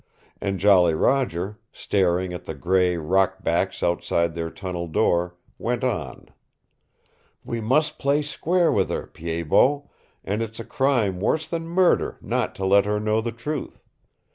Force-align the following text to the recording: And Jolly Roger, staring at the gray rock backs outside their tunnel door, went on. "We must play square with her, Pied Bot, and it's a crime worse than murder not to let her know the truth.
And 0.41 0.59
Jolly 0.59 0.95
Roger, 0.95 1.59
staring 1.71 2.33
at 2.33 2.45
the 2.45 2.55
gray 2.55 2.97
rock 2.97 3.43
backs 3.43 3.83
outside 3.83 4.33
their 4.33 4.49
tunnel 4.49 4.87
door, 4.87 5.35
went 5.59 5.83
on. 5.83 6.29
"We 7.43 7.61
must 7.61 7.99
play 7.99 8.23
square 8.23 8.71
with 8.71 8.89
her, 8.89 9.05
Pied 9.05 9.49
Bot, 9.51 9.83
and 10.25 10.41
it's 10.41 10.59
a 10.59 10.65
crime 10.65 11.19
worse 11.19 11.47
than 11.47 11.67
murder 11.67 12.17
not 12.19 12.55
to 12.55 12.65
let 12.65 12.85
her 12.85 12.99
know 12.99 13.21
the 13.21 13.31
truth. 13.31 13.83